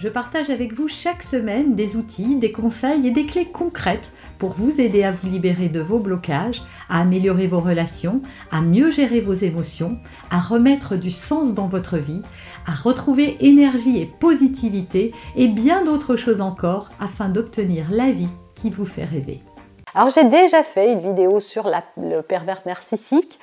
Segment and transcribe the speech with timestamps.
[0.00, 4.54] Je partage avec vous chaque semaine des outils, des conseils et des clés concrètes pour
[4.54, 9.20] vous aider à vous libérer de vos blocages, à améliorer vos relations, à mieux gérer
[9.20, 9.98] vos émotions,
[10.30, 12.22] à remettre du sens dans votre vie,
[12.66, 18.70] à retrouver énergie et positivité et bien d'autres choses encore afin d'obtenir la vie qui
[18.70, 19.42] vous fait rêver.
[19.94, 23.38] Alors j'ai déjà fait une vidéo sur le pervers narcissique,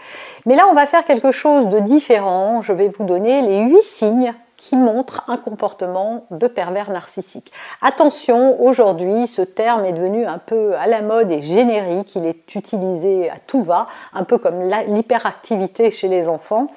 [0.48, 2.64] mais là on va faire quelque chose de différent.
[2.64, 7.52] Je vais vous donner les huit signes qui montre un comportement de pervers narcissique.
[7.82, 12.56] Attention, aujourd'hui, ce terme est devenu un peu à la mode et générique, il est
[12.56, 16.68] utilisé à tout va, un peu comme l'hyperactivité chez les enfants.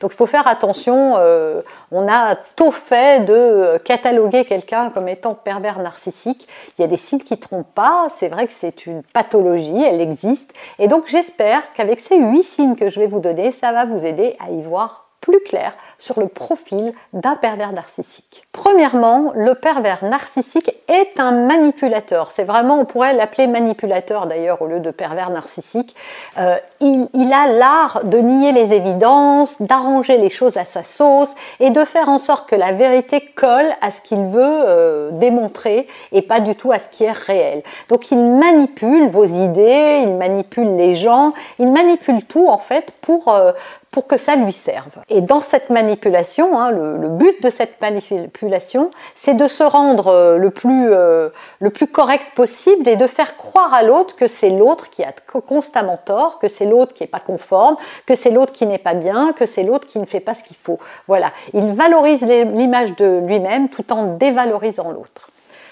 [0.00, 5.34] Donc il faut faire attention, euh, on a tôt fait de cataloguer quelqu'un comme étant
[5.34, 6.48] pervers narcissique.
[6.76, 9.82] Il y a des signes qui ne trompent pas, c'est vrai que c'est une pathologie,
[9.82, 10.52] elle existe.
[10.78, 14.04] Et donc j'espère qu'avec ces huit signes que je vais vous donner, ça va vous
[14.04, 18.46] aider à y voir plus clair sur le profil d'un pervers narcissique.
[18.52, 22.30] Premièrement, le pervers narcissique est un manipulateur.
[22.30, 25.94] C'est vraiment, on pourrait l'appeler manipulateur d'ailleurs au lieu de pervers narcissique.
[26.38, 31.70] Euh, il, a l'art de nier les évidences, d'arranger les choses à sa sauce et
[31.70, 36.22] de faire en sorte que la vérité colle à ce qu'il veut euh, démontrer et
[36.22, 37.62] pas du tout à ce qui est réel.
[37.88, 43.28] Donc il manipule vos idées, il manipule les gens, il manipule tout en fait pour,
[43.28, 43.52] euh,
[43.90, 44.92] pour que ça lui serve.
[45.20, 50.50] Dans cette manipulation, hein, le, but de cette manipulation, c'est de se rendre euh, le
[50.50, 51.28] plus, euh,
[51.60, 55.12] le plus correct possible et de faire croire à l'autre que c'est l'autre qui a
[55.46, 58.94] constamment tort, que c'est l'autre qui n'est pas conforme, que c'est l'autre qui n'est pas
[58.94, 60.78] bien, que c'est l'autre qui ne fait pas ce qu'il faut.
[61.06, 65.30] Voilà, il valorise l'image de lui-même tout en dévalorisant l'autre.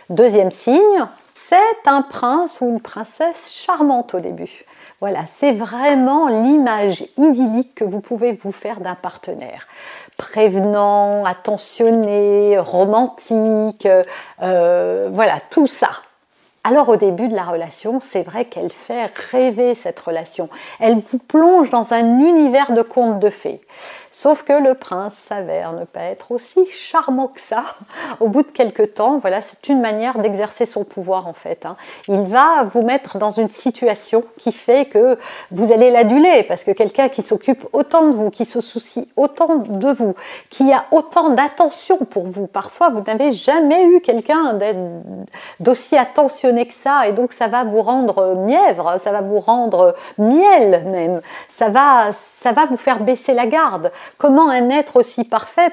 [0.09, 1.07] Deuxième signe,
[1.49, 4.65] c'est un prince ou une princesse charmante au début.
[5.01, 9.69] Voilà, c'est vraiment l'image idyllique que vous pouvez vous faire d'un partenaire.
[10.17, 13.87] Prévenant, attentionné, romantique,
[14.43, 15.91] euh, voilà, tout ça.
[16.69, 20.49] Alors au début de la relation, c'est vrai qu'elle fait rêver cette relation.
[20.81, 23.61] Elle vous plonge dans un univers de contes de fées.
[24.19, 27.65] Sauf que le prince s'avère ne pas être aussi charmant que ça.
[28.21, 31.67] Au bout de quelques temps, voilà, c'est une manière d'exercer son pouvoir en fait.
[31.67, 31.77] Hein.
[32.09, 35.19] Il va vous mettre dans une situation qui fait que
[35.51, 39.57] vous allez l'aduler parce que quelqu'un qui s'occupe autant de vous, qui se soucie autant
[39.57, 40.15] de vous,
[40.49, 42.47] qui a autant d'attention pour vous.
[42.47, 44.59] Parfois, vous n'avez jamais eu quelqu'un
[45.61, 49.95] d'aussi attentionné que ça et donc ça va vous rendre mièvre, ça va vous rendre
[50.17, 51.21] miel même.
[51.55, 53.93] Ça va, ça va vous faire baisser la garde.
[54.19, 55.73] Comment un être aussi parfait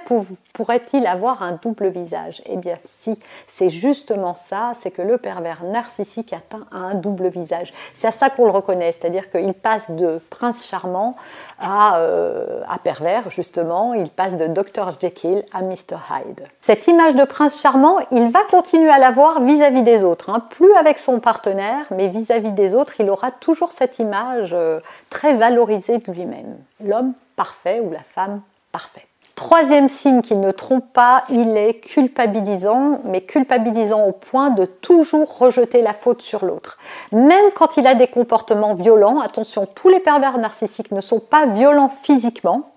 [0.54, 2.42] pourrait-il avoir un double visage?
[2.46, 7.74] Eh bien si, c'est justement ça, c'est que le pervers narcissique atteint un double visage.
[7.94, 11.16] C'est à ça qu'on le reconnaît, c'est-à-dire qu'il passe de prince charmant
[11.60, 16.46] à, euh, pervers, justement, il passe de Dr Jekyll à Mr Hyde.
[16.60, 20.42] Cette image de prince charmant, il va continuer à l'avoir vis-à-vis des autres, hein.
[20.50, 24.80] plus avec son partenaire, mais vis-à-vis des autres, il aura toujours cette image euh,
[25.10, 28.42] très valorisée de lui-même l'homme parfait ou la femme
[28.72, 29.08] parfaite.
[29.36, 35.40] Troisième signe qui ne trompe pas, il est culpabilisant, mais culpabilisant au point de toujours
[35.40, 36.78] rejeter la faute sur l'autre.
[37.12, 41.48] Même quand il a des comportements violents, attention, tous les pervers narcissiques ne sont pas
[41.48, 42.70] violents physiquement,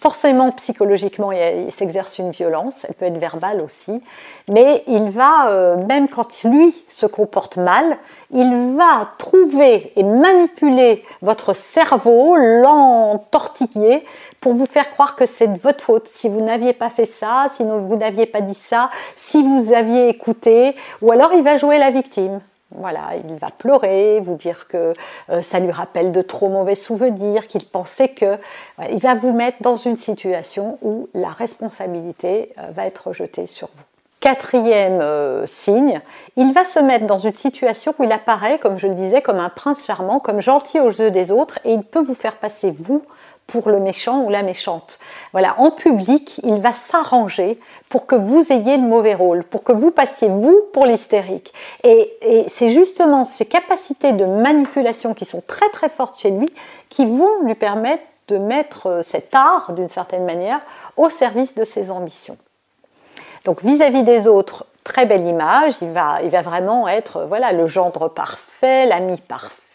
[0.00, 4.00] Forcément, psychologiquement, il s'exerce une violence, elle peut être verbale aussi,
[4.48, 7.98] mais il va, euh, même quand lui se comporte mal,
[8.30, 14.04] il va trouver et manipuler votre cerveau, l'entortiller
[14.40, 16.06] pour vous faire croire que c'est de votre faute.
[16.06, 20.08] Si vous n'aviez pas fait ça, si vous n'aviez pas dit ça, si vous aviez
[20.08, 22.40] écouté, ou alors il va jouer la victime.
[22.70, 24.92] Voilà, il va pleurer, vous dire que
[25.30, 28.36] euh, ça lui rappelle de trop mauvais souvenirs, qu'il pensait que.
[28.90, 33.68] il va vous mettre dans une situation où la responsabilité euh, va être rejetée sur
[33.74, 33.84] vous.
[34.20, 36.00] Quatrième euh, signe,
[36.36, 39.38] il va se mettre dans une situation où il apparaît, comme je le disais, comme
[39.38, 42.74] un prince charmant, comme gentil aux yeux des autres, et il peut vous faire passer
[42.76, 43.00] vous
[43.48, 44.98] pour le méchant ou la méchante.
[45.32, 47.56] Voilà, en public, il va s'arranger
[47.88, 51.52] pour que vous ayez le mauvais rôle, pour que vous passiez vous pour l'hystérique.
[51.82, 52.14] Et,
[52.48, 56.46] c'est justement ces capacités de manipulation qui sont très très fortes chez lui
[56.90, 60.60] qui vont lui permettre de mettre euh, cet art, d'une certaine manière,
[60.98, 62.36] au service de ses ambitions.
[63.46, 67.66] Donc vis-à-vis des autres, très belle image, il va, il va vraiment être voilà, le
[67.66, 69.67] gendre parfait, l'ami parfait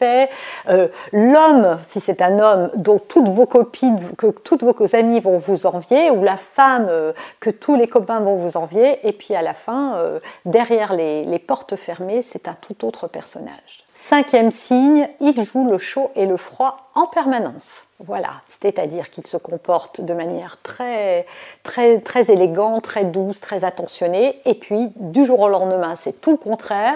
[0.69, 5.37] euh, l'homme, si c'est un homme, dont toutes vos copines, que toutes vos amis vont
[5.37, 9.35] vous envier, ou la femme, euh, que tous les copains vont vous envier, et puis
[9.35, 13.83] à la fin, euh, derrière les, les portes fermées, c'est un tout autre personnage.
[13.95, 17.85] Cinquième signe, il joue le chaud et le froid en permanence.
[17.99, 21.25] Voilà, c'est-à-dire qu'il se comporte de manière très,
[21.61, 26.31] très, très élégante, très douce, très attentionnée, et puis du jour au lendemain, c'est tout
[26.31, 26.95] le contraire,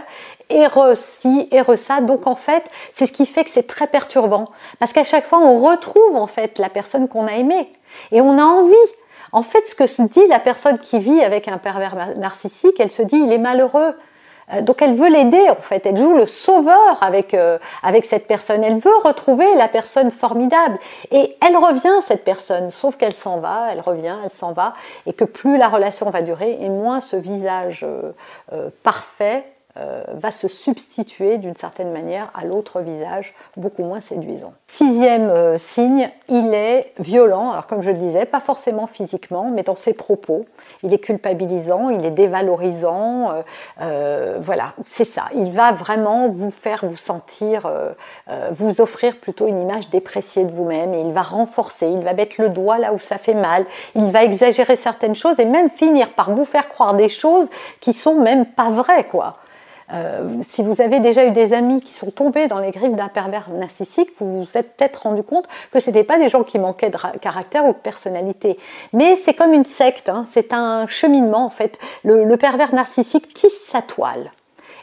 [0.50, 0.66] et
[0.96, 2.02] ci, et ça.
[2.02, 2.64] Donc en fait,
[2.94, 4.50] c'est ce qui fait que c'est très perturbant,
[4.80, 7.72] parce qu'à chaque fois, on retrouve en fait la personne qu'on a aimée,
[8.12, 8.76] et on a envie.
[9.34, 12.92] En fait, ce que se dit la personne qui vit avec un pervers narcissique, elle
[12.92, 13.94] se dit il est malheureux.
[14.54, 18.28] Euh, donc elle veut l'aider en fait, elle joue le sauveur avec, euh, avec cette
[18.28, 20.80] personne, elle veut retrouver la personne formidable.
[21.12, 24.74] Et elle revient cette personne, sauf qu'elle s'en va, elle revient, elle s'en va.
[25.06, 27.86] Et que plus la relation va durer et moins ce visage
[28.54, 29.46] euh, parfait
[29.80, 34.54] euh, va se substituer d'une certaine manière à l'autre visage, beaucoup moins séduisant.
[34.66, 39.62] Sixième euh, signe, il est violent, alors comme je le disais, pas forcément physiquement, mais
[39.62, 40.46] dans ses propos.
[40.82, 43.44] Il est culpabilisant, il est dévalorisant,
[43.82, 45.26] euh, voilà, c'est ça.
[45.36, 47.72] Il va vraiment vous faire vous sentir,
[48.52, 52.42] vous offrir plutôt une image dépréciée de vous-même, et il va renforcer, il va mettre
[52.42, 53.66] le doigt là où ça fait mal,
[53.96, 57.48] il va exagérer certaines choses et même finir par vous faire croire des choses
[57.80, 59.38] qui sont même pas vraies, quoi.
[59.94, 63.08] Euh, si vous avez déjà eu des amis qui sont tombés dans les griffes d'un
[63.08, 66.60] pervers narcissique, vous vous êtes peut-être rendu compte que ce n'étaient pas des gens qui
[66.60, 68.58] manquaient de caractère ou de personnalité.
[68.92, 70.26] Mais c'est comme une secte, hein.
[70.30, 71.80] c'est un cheminement en fait.
[72.04, 74.32] Le, pervers narcissique tisse sa toile.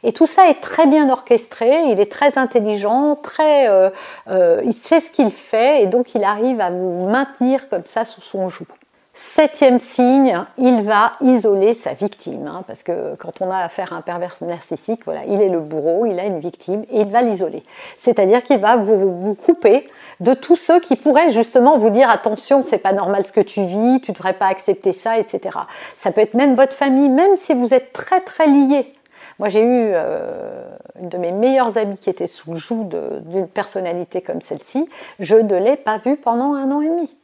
[0.02, 3.90] Et tout ça est très bien orchestré, il est très intelligent, très, euh,
[4.28, 8.04] euh, il sait ce qu'il fait et donc il arrive à vous maintenir comme ça
[8.04, 8.66] sous son joug.
[9.16, 13.96] Septième signe, il va isoler sa victime, hein, parce que quand on a affaire à
[13.96, 17.22] un pervers narcissique, voilà, il est le bourreau, il a une victime et il va
[17.22, 17.62] l'isoler.
[17.96, 19.86] C'est-à-dire qu'il va vous, couper
[20.18, 23.64] de tous ceux qui pourraient justement vous dire attention, c'est pas normal ce que tu
[23.64, 25.58] vis, tu devrais pas accepter ça, etc.
[25.96, 28.92] Ça peut être même votre famille, même si vous êtes très très liés.
[29.38, 30.64] Moi, j'ai eu euh,
[31.00, 32.88] une de mes meilleures amies qui était sous le joug
[33.26, 34.88] d'une personnalité comme celle-ci.
[35.20, 37.16] Je ne l'ai pas vue pendant un an et demi.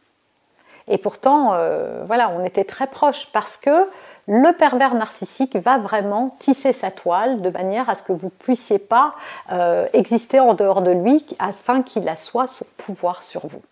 [0.90, 3.86] Et pourtant, euh, voilà, on était très proches parce que
[4.26, 8.44] le pervers narcissique va vraiment tisser sa toile de manière à ce que vous ne
[8.44, 9.14] puissiez pas
[9.50, 13.62] euh, exister en dehors de lui afin qu'il assoie son pouvoir sur vous.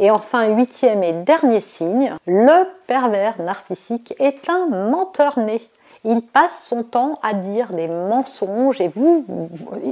[0.00, 5.60] Et enfin, huitième et dernier signe, le pervers narcissique est un menteur né
[6.04, 9.24] il passe son temps à dire des mensonges et vous,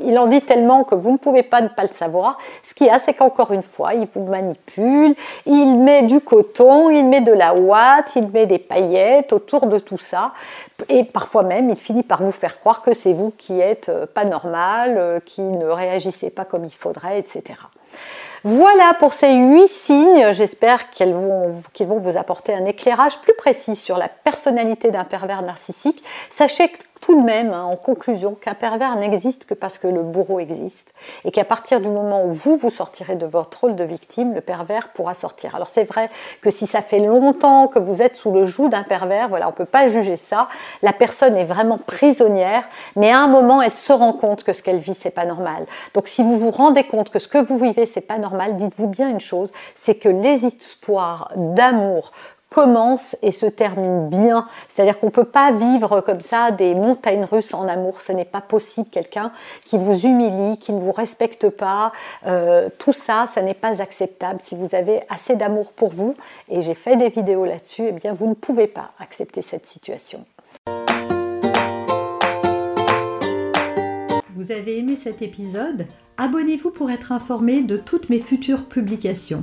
[0.05, 2.39] il en dit tellement que vous ne pouvez pas ne pas le savoir.
[2.63, 5.15] Ce qu'il y a, c'est qu'encore une fois, il vous manipule,
[5.47, 9.79] il met du coton, il met de la ouate, il met des paillettes autour de
[9.79, 10.33] tout ça.
[10.89, 14.07] Et parfois même, il finit par vous faire croire que c'est vous qui êtes euh,
[14.07, 17.43] pas normal, euh, qui ne réagissez pas comme il faudrait, etc.
[18.45, 20.33] Voilà pour ces huit signes.
[20.33, 26.03] J'espère qu'ils vont, vous apporter un éclairage plus précis sur la personnalité d'un pervers narcissique.
[26.31, 30.03] Sachez que tout de même, hein, en conclusion, qu'un pervers n'existe que parce que le
[30.03, 30.95] bourreau existe
[31.25, 34.41] et qu'à partir du moment où vous vous sortirez de votre rôle de victime, le
[34.41, 35.57] pervers pourra sortir.
[35.57, 36.09] Alors c'est vrai
[36.43, 39.53] que si ça fait longtemps que vous êtes sous le joug d'un pervers, voilà, on
[39.53, 40.47] peut pas juger ça.
[40.81, 44.63] La personne est vraiment prisonnière, mais à un moment, elle se rend compte que ce
[44.63, 45.67] qu'elle vit c'est pas normal.
[45.95, 48.87] Donc si vous vous rendez compte que ce que vous vivez c'est pas normal, dites-vous
[48.87, 52.13] bien une chose, c'est que les histoires d'amour
[52.53, 54.47] commence et se termine bien.
[54.69, 58.01] C'est-à-dire qu'on ne peut pas vivre comme ça des montagnes russes en amour.
[58.01, 58.89] Ce n'est pas possible.
[58.91, 59.33] Quelqu'un
[59.65, 61.93] qui vous humilie, qui ne vous respecte pas,
[62.27, 64.41] euh, tout ça, ça n'est pas acceptable.
[64.43, 66.15] Si vous avez assez d'amour pour vous,
[66.49, 70.25] et j'ai fait des vidéos là-dessus, eh bien vous ne pouvez pas accepter cette situation.
[74.35, 75.87] Vous avez aimé cet épisode?
[76.17, 79.43] Abonnez-vous pour être informé de toutes mes futures publications.